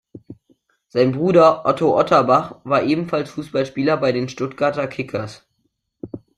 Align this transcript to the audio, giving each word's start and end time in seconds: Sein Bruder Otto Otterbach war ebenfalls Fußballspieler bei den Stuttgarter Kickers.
Sein 0.87 1.11
Bruder 1.11 1.63
Otto 1.63 1.95
Otterbach 1.95 2.55
war 2.63 2.81
ebenfalls 2.81 3.29
Fußballspieler 3.29 3.97
bei 3.97 4.11
den 4.11 4.29
Stuttgarter 4.29 4.87
Kickers. 4.87 5.45